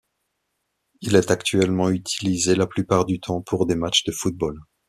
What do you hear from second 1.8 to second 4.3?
utilisé la plupart du temps pour des matches de